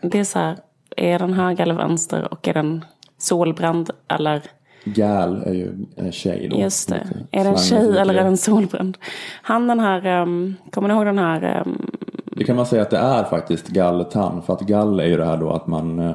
[0.00, 0.56] Det är så här,
[0.96, 2.84] är den höger eller vänster och är den
[3.18, 4.42] solbränd eller
[4.84, 6.56] gal är ju en tjej då.
[6.56, 7.06] Just det.
[7.30, 8.20] Är det en tjej eller det.
[8.20, 8.98] är den solbränd?
[9.42, 11.90] Han den här, um, kommer ni ihåg den här, um,
[12.36, 14.42] Det kan man säga att det är faktiskt gall-tann.
[14.42, 16.14] För att gall är ju det här då att man eh,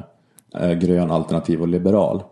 [0.52, 2.22] är grön, alternativ och liberal.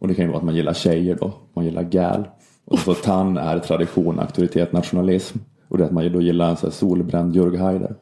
[0.00, 1.32] Och det kan ju vara att man gillar tjejer då.
[1.54, 2.28] Man gillar gal.
[2.64, 5.38] Och så tann är tradition, auktoritet, nationalism.
[5.68, 7.94] Och det är att man ju då gillar en sån här solbränd Jörg Haider.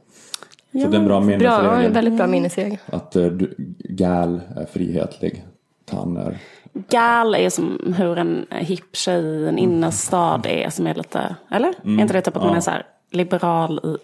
[0.73, 1.85] Så det är en bra Bra, minnesregel.
[1.85, 2.79] en väldigt bra minnesregel.
[2.87, 5.45] Att du, gal är frihetlig.
[5.85, 6.39] Tann är
[6.73, 11.75] gal är som hur en hipp tjej i en innerstad är som är lite, eller?
[11.85, 11.99] Mm.
[11.99, 13.97] Är inte det typ att man är så här liberal i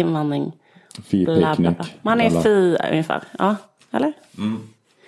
[0.00, 0.52] invandring?
[1.04, 1.76] fi Bla, bla, picknick.
[1.76, 1.86] bla.
[2.02, 3.56] Man är fi ungefär, ja,
[3.90, 4.12] eller?
[4.38, 4.60] Mm.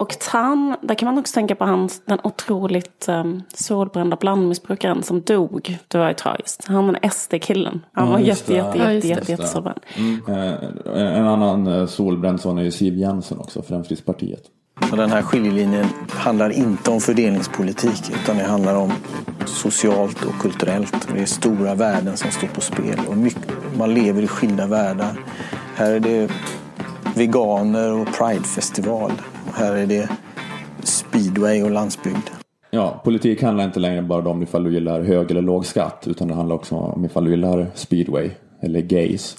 [0.02, 5.20] Och Tan, där kan man också tänka på hans, den otroligt um, solbrända blandmissbrukaren som
[5.20, 5.78] dog.
[5.88, 6.64] Det var ju tragiskt.
[6.68, 7.80] Han den SD-killen.
[7.92, 8.56] Han Ja, var just jätte, det.
[8.58, 9.32] jätte, Ja, jätte, jätte, Just det.
[9.32, 9.80] jättesolbränd.
[10.96, 14.42] Eh, En annan eh, solbränd sån är ju Siv Jensen också, Fremskrittspartiet.
[14.90, 18.92] Och den här skiljelinjen handlar inte om fördelningspolitik utan det handlar om
[19.46, 21.08] socialt och kulturellt.
[21.14, 25.20] Det är stora värden som står på spel och mycket, man lever i skilda världar.
[25.74, 26.30] Här är det
[27.14, 29.12] veganer och pridefestival.
[29.46, 30.09] Och här är det
[30.83, 32.31] speedway och landsbygd.
[32.70, 36.28] Ja, politik handlar inte längre bara om ifall du gillar hög eller låg skatt utan
[36.28, 39.37] det handlar också om ifall du gillar speedway eller gays.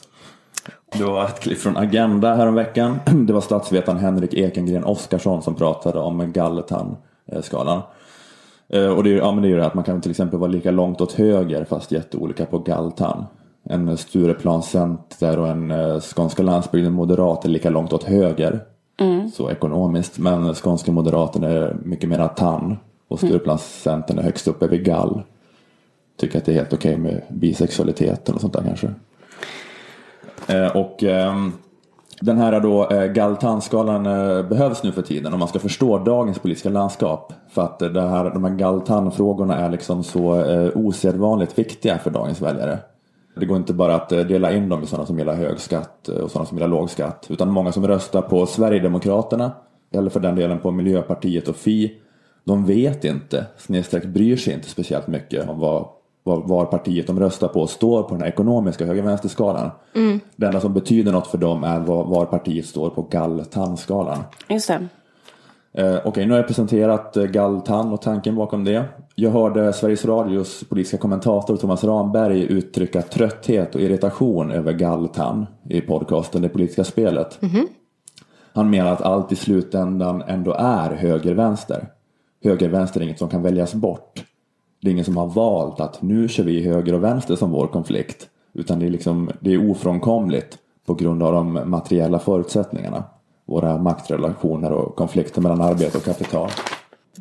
[0.97, 2.99] Det var ett klipp från Agenda häromveckan.
[3.27, 7.81] Det var statsvetaren Henrik Ekengren Oskarsson som pratade om Galletan-skalan.
[8.69, 10.39] Eh, och det är, ja, men det är ju det att man kan till exempel
[10.39, 13.25] vara lika långt åt höger fast jätteolika på Galtan.
[13.69, 18.59] En Stureplanscenter och en eh, Skånska landsbygden moderat är lika långt åt höger.
[19.33, 20.19] Så ekonomiskt.
[20.19, 22.77] Men Skånska moderaten är mycket mer tann.
[23.07, 25.23] Och Stureplanscentern är högst uppe vid gall.
[26.19, 28.93] Tycker att det är helt okej med bisexualiteten och sånt där kanske.
[30.47, 31.53] Eh, och ehm,
[32.19, 36.39] den här då eh, Galtan-skalan eh, behövs nu för tiden om man ska förstå dagens
[36.39, 37.33] politiska landskap.
[37.49, 42.11] För att eh, det här, de här Galtan-frågorna är liksom så eh, osedvanligt viktiga för
[42.11, 42.79] dagens väljare.
[43.35, 46.09] Det går inte bara att eh, dela in dem i sådana som gillar hög skatt
[46.09, 47.25] eh, och sådana som gillar låg skatt.
[47.29, 49.51] Utan många som röstar på Sverigedemokraterna
[49.93, 51.99] eller för den delen på Miljöpartiet och Fi.
[52.43, 55.87] De vet inte, snedstreck bryr sig inte speciellt mycket om vad,
[56.23, 59.71] var partiet de röstar på står på den här ekonomiska höger-vänster-skalan.
[60.35, 64.19] Det enda som betyder något för dem är var, var partiet står på gall-tannskalan.
[64.49, 64.87] Just det.
[65.73, 68.85] Eh, Okej, nu har jag presenterat eh, Gall-Tann och tanken bakom det.
[69.15, 75.81] Jag hörde Sveriges Radios politiska kommentator Thomas Ramberg uttrycka trötthet och irritation över Gall-Tann i
[75.81, 77.39] podcasten Det politiska spelet.
[78.53, 81.87] Han menar att allt i slutändan ändå är höger-vänster.
[82.43, 84.25] Höger-vänster är inget som kan väljas bort.
[84.81, 87.67] Det är ingen som har valt att nu kör vi höger och vänster som vår
[87.67, 88.29] konflikt.
[88.53, 93.03] Utan det är, liksom, det är ofrånkomligt på grund av de materiella förutsättningarna.
[93.45, 96.49] Våra maktrelationer och konflikter mellan arbete och kapital.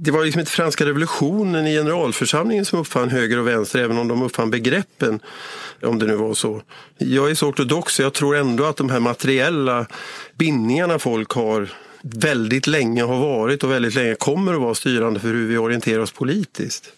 [0.05, 4.09] Det var liksom inte franska revolutionen i generalförsamlingen som uppfann höger och vänster, även om
[4.09, 5.21] de uppfann begreppen,
[5.83, 6.63] om det nu var så.
[6.99, 9.87] Jag är så ortodox, så jag tror ändå att de här materiella
[10.39, 15.29] bindningarna folk har väldigt länge har varit och väldigt länge kommer att vara styrande för
[15.29, 16.93] hur vi orienterar oss politiskt.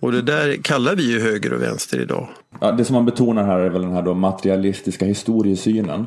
[0.00, 2.28] Och det där kallar vi ju höger och vänster idag.
[2.60, 6.06] Ja, det som man betonar här är väl den här då materialistiska historiesynen.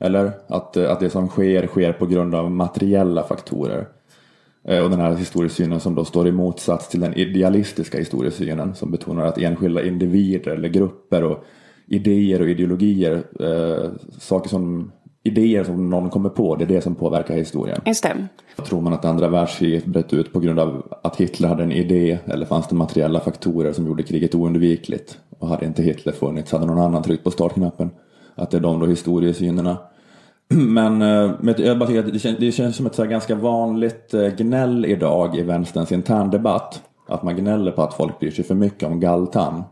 [0.00, 3.86] Eller att, eh, att det som sker, sker på grund av materiella faktorer.
[4.68, 8.90] Eh, Och den här historiesynen som då står i motsats till den idealistiska historiesynen som
[8.90, 11.44] betonar att enskilda individer eller grupper och
[11.86, 14.92] idéer och ideologier, eh, saker som
[15.22, 17.80] idéer som någon kommer på, det är det som påverkar historien.
[17.86, 18.26] Just det.
[18.64, 22.18] Tror man att andra världskriget bröt ut på grund av att Hitler hade en idé
[22.26, 25.18] eller fanns det materiella faktorer som gjorde kriget oundvikligt?
[25.38, 27.90] Och hade inte Hitler funnits hade någon annan tryckt på startknappen.
[28.34, 29.78] Att det är de då historiesynerna.
[30.48, 33.34] Men, eh, men jag bara tycker att det känns, det känns som ett så ganska
[33.34, 36.82] vanligt eh, gnäll idag i vänsterns interndebatt.
[37.08, 39.62] Att man gnäller på att folk bryr sig för mycket om galtan.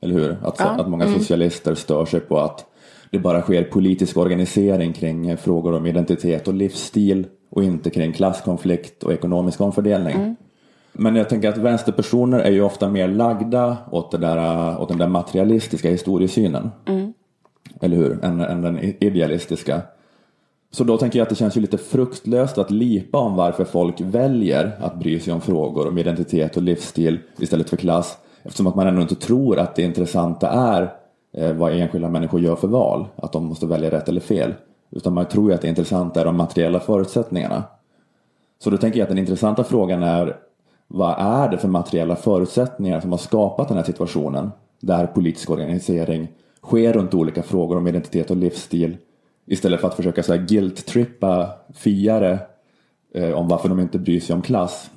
[0.00, 0.36] Eller hur?
[0.42, 2.66] Att, att många socialister stör sig på att
[3.10, 8.12] det bara sker politisk organisering kring eh, frågor om identitet och livsstil och inte kring
[8.12, 10.36] klasskonflikt och ekonomisk omfördelning.
[10.92, 15.08] Men jag tänker att vänsterpersoner är ju ofta mer lagda åt, där, åt den där
[15.08, 16.70] materialistiska historiesynen.
[17.80, 18.24] Eller hur?
[18.24, 19.82] Än, än den idealistiska.
[20.70, 24.00] Så då tänker jag att det känns ju lite fruktlöst att lipa om varför folk
[24.00, 28.18] väljer att bry sig om frågor om identitet och livsstil istället för klass.
[28.42, 30.94] Eftersom att man ändå inte tror att det intressanta är
[31.32, 33.06] eh, vad enskilda människor gör för val.
[33.16, 34.54] Att de måste välja rätt eller fel.
[34.90, 37.64] Utan man tror ju att det intressanta är de materiella förutsättningarna.
[38.58, 40.36] Så då tänker jag att den intressanta frågan är
[40.88, 44.50] vad är det för materiella förutsättningar som har skapat den här situationen
[44.80, 46.28] där politisk organisering
[46.62, 48.96] sker runt olika frågor om identitet och livsstil
[49.48, 52.38] istället för att försöka så här guilt-trippa fiare
[53.14, 54.90] eh, om varför de inte bryr sig om klass.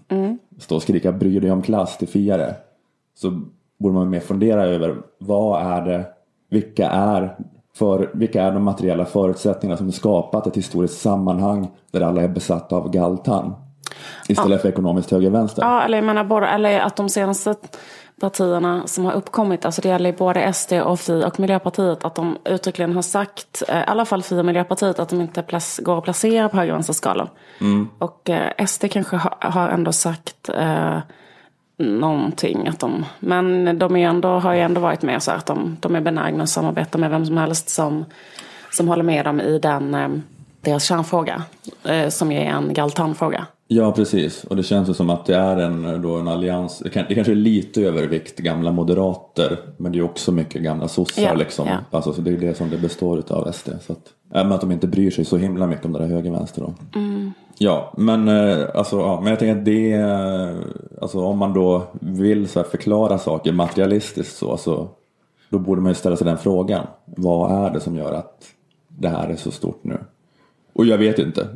[0.59, 2.55] Stå och skrika bryr dig om klass till fiare.
[3.15, 3.41] Så
[3.79, 6.05] borde man mer fundera över vad är det,
[6.49, 7.35] vilka är,
[7.75, 12.75] för, vilka är de materiella förutsättningarna som skapat ett historiskt sammanhang där alla är besatta
[12.75, 13.53] av galtan.
[14.27, 15.61] Istället för ekonomiskt höger-vänster.
[15.61, 17.55] Ja, eller jag menar både, eller att de senaste
[18.21, 22.37] partierna som har uppkommit, alltså det gäller både SD och Fi och Miljöpartiet, att de
[22.45, 25.43] uttryckligen har sagt, eh, i alla fall Fi och Miljöpartiet, att de inte
[25.81, 27.29] går att placera på höger-vänster-skalan.
[27.97, 30.99] Och eh, SD kanske har, ändå sagt eh,
[31.77, 35.77] någonting, att de, men de är ändå, har ju ändå varit med så att de,
[35.79, 38.05] de är benägna att samarbeta med vem som helst som,
[38.71, 40.09] som håller med dem i den, eh,
[40.61, 41.43] deras kärnfråga,
[41.83, 43.45] eh, som är en galtanfråga.
[43.73, 44.43] Ja, precis.
[44.43, 46.79] Och det känns ju som att det är en, då en allians.
[46.79, 49.57] Det, kan, det kanske är lite övervikt gamla moderater.
[49.77, 51.21] Men det är också mycket gamla sossar.
[51.21, 51.67] Ja, liksom.
[51.67, 51.77] ja.
[51.91, 53.69] Alltså, så det är det som det består av SD.
[53.81, 56.61] Så att, även att de inte bryr sig så himla mycket om det där höger-vänster.
[56.61, 56.73] Då.
[57.57, 60.55] Ja, men, eh, alltså, ja, men jag tänker att det är,
[61.01, 64.89] alltså, om man då vill så förklara saker materialistiskt så, alltså,
[65.49, 66.87] då borde man ju ställa sig den frågan.
[67.05, 68.43] Vad är det som gör att
[68.87, 69.97] det här är så stort nu?
[70.73, 71.47] Och jag vet inte.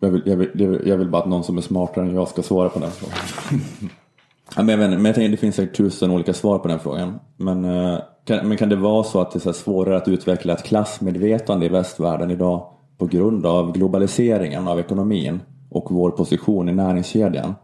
[0.00, 2.42] Jag vill, jag, vill, jag vill bara att någon som är smartare än jag ska
[2.42, 3.18] svara på den frågan.
[4.56, 6.78] ja, men, jag vet, men jag tänker det finns säkert tusen olika svar på den
[6.78, 7.18] frågan.
[7.36, 10.08] Men, eh, kan, men kan det vara så att det är så här svårare att
[10.08, 12.66] utveckla ett klassmedvetande i västvärlden idag
[12.98, 15.40] på grund av globaliseringen av ekonomin
[15.70, 17.54] och vår position i näringskedjan?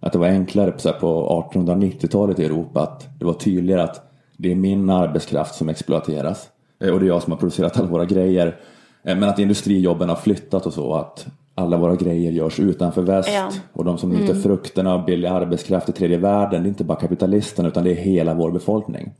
[0.00, 4.52] Att det var enklare på, på 1890-talet i Europa att det var tydligare att det
[4.52, 6.48] är min arbetskraft som exploateras
[6.80, 8.56] eh, och det är jag som har producerat alla våra grejer.
[9.04, 11.26] Eh, men att industrijobben har flyttat och så att
[11.60, 13.50] alla våra grejer görs utanför väst Ja.
[13.72, 16.98] och de som nyter frukterna av billig arbetskraft i tredje världen det är inte bara
[16.98, 19.12] kapitalisterna utan det är hela vår befolkning.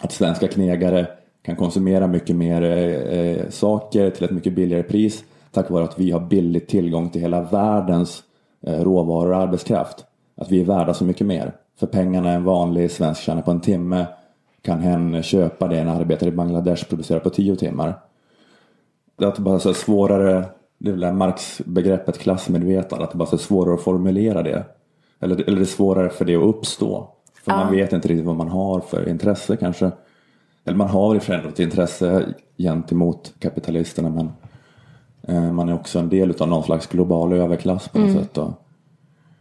[0.00, 1.06] Att svenska knegare
[1.42, 6.10] kan konsumera mycket mer eh, saker till ett mycket billigare pris tack vare att vi
[6.10, 8.22] har billig tillgång till hela världens
[8.66, 10.04] eh, råvaror och arbetskraft.
[10.36, 11.52] Att vi är värda så mycket mer.
[11.78, 14.06] För pengarna en vanlig svensk tjänar på en timme
[14.62, 17.98] kan hen köpa det en arbetare i Bangladesh producerar på tio timmar.
[19.18, 20.44] Det är att bara så svårare,
[20.80, 24.64] det är väl Marx-begreppet klassmedvetande, att det bara är svårare att formulera det.
[25.20, 27.08] Eller, eller det är svårare för det att uppstå.
[27.44, 29.90] För man vet inte riktigt vad man har för intresse kanske.
[30.64, 34.32] Eller man har i och ett intresse gentemot kapitalisterna men
[35.22, 38.34] eh, man är också en del av någon slags global överklass på något sätt.
[38.34, 38.54] Då.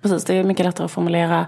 [0.01, 1.45] Precis, det är mycket lättare att formulera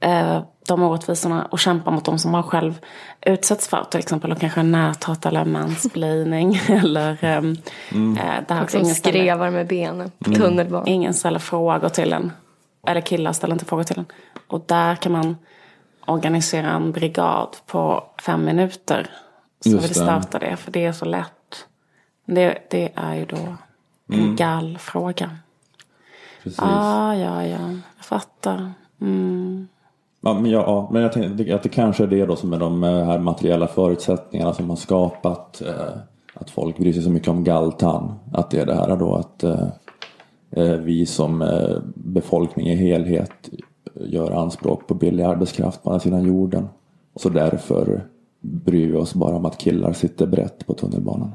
[0.00, 2.78] eh, de orättvisorna och kämpa mot de som man själv
[3.20, 3.84] utsätts för.
[3.90, 6.54] Till exempel och kanske näthat eller mansplaining.
[6.68, 7.56] eller ehm,
[7.92, 10.88] eh, det här Som skrevar med benen på tunnelbanan.
[10.88, 12.32] ingen ställer frågor till en.
[12.86, 14.06] Eller killar ställer inte frågor till en.
[14.46, 15.36] Och där kan man
[16.06, 19.10] organisera en brigad på fem minuter.
[19.60, 19.94] Så Just vill det.
[19.94, 21.66] starta det, för det är så lätt.
[22.24, 23.56] Det, det är ju då
[24.12, 25.30] en gallfråga.
[26.42, 26.58] Precis.
[26.62, 28.72] Ah, ja, ja, jag fattar.
[29.00, 29.68] Mm.
[30.20, 32.58] Ja, men, ja, ja, men jag tänkte att det kanske är det då som är
[32.58, 35.98] de eh, här materiella förutsättningarna som har skapat eh,
[36.34, 38.14] att folk bryr sig så mycket om galtan.
[38.32, 39.68] Att det är det här då att eh,
[40.50, 43.50] eh, vi som eh, befolkning i helhet
[43.94, 46.68] gör anspråk på billig arbetskraft på andra sidan jorden.
[47.16, 48.02] Så därför
[48.40, 51.32] bryr vi oss bara om att killar sitter brett på tunnelbanan.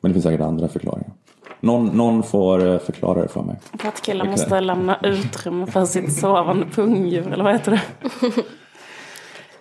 [0.00, 1.12] Men det finns säkert andra förklaringar.
[1.60, 3.56] Någon, någon får eh, förklara det för mig.
[3.78, 7.82] För att killar måste lämna utrymme för sitt sovande pungdjur, eller vad heter det?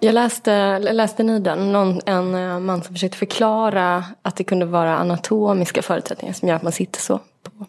[0.02, 1.72] Jag läste, läste ni den?
[1.72, 6.56] Någon, en eh, man som försökte förklara att det kunde vara anatomiska förutsättningar som gör
[6.56, 7.18] att man sitter så.
[7.18, 7.66] På.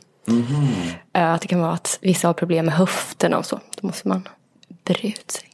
[1.13, 3.61] Eh, Att det kan vara att vissa har problem med höfterna och så.
[3.81, 4.29] Då måste man
[4.85, 5.50] bre ut sig.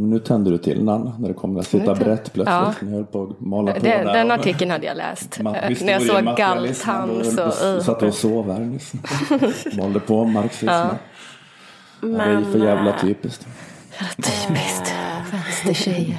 [0.00, 2.46] Men nu tände du till Nanna när det kom att sitta brett plötsligt.
[2.46, 2.74] Ja.
[2.80, 4.12] Ni höll på att mala på Den, där.
[4.14, 5.38] den artikeln hade jag läst.
[5.40, 7.44] Ma- Eh, När jag såg galtan så...
[7.76, 8.92] då Satt och sov här nyss.
[9.78, 10.88] Malde på marxismen.
[12.00, 12.06] Ja.
[12.08, 13.46] Det är för jävla eh, typiskt.
[14.16, 14.94] Typiskt.
[15.32, 16.18] Vänstertjejer.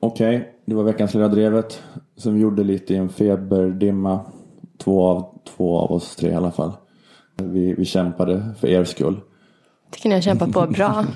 [0.00, 1.82] Okej, det var veckans lilla drevet.
[2.18, 4.20] Som vi gjorde lite i en feberdimma.
[4.78, 6.72] Två av, två av oss tre i alla fall.
[7.36, 9.20] Vi, vi kämpade för er skull.
[9.90, 11.04] Tycker ni har kämpat på bra.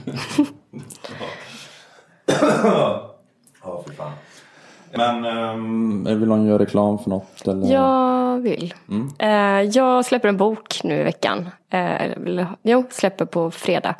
[4.94, 7.48] Men um, vill någon göra reklam för något?
[7.48, 7.72] Eller?
[7.72, 8.74] Jag vill.
[8.88, 9.10] Mm.
[9.18, 11.50] Eh, jag släpper en bok nu i veckan.
[11.70, 13.94] Eller, jo, släpper på fredag.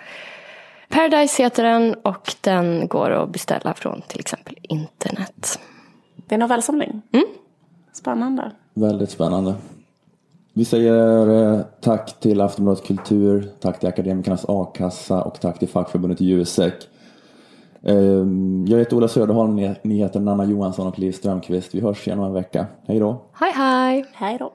[0.88, 5.61] Paradise heter den och den går att beställa från till exempel internet.
[6.27, 7.03] Det är en novellsamling.
[7.12, 7.27] Mm.
[7.93, 8.53] Spännande.
[8.75, 9.55] Väldigt spännande.
[10.55, 16.20] Vi säger eh, tack till Aftonbladet Kultur, tack till Akademikernas A-kassa och tack till fackförbundet
[16.20, 16.75] Jusek.
[17.83, 17.97] Eh,
[18.66, 21.75] jag heter Ola Söderholm, ni heter Nanna Johansson och Liv Strömqvist.
[21.75, 22.66] Vi hörs igen om en vecka.
[22.87, 23.23] Hej då!
[23.33, 24.05] Hej hej!
[24.12, 24.53] Hej då!